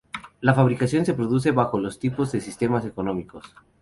La 0.39 0.55
fabricación 0.55 1.05
se 1.05 1.13
produce 1.13 1.51
bajo 1.51 1.73
todos 1.73 1.83
los 1.83 1.99
tipos 1.99 2.31
de 2.31 2.41
sistemas 2.41 2.83
económicos. 2.85 3.45